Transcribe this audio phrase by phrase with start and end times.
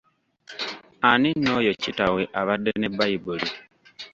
[1.09, 3.47] Ani nno oyo kitawe abadde ne Baibuli?